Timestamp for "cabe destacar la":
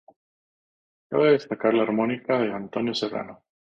1.11-1.83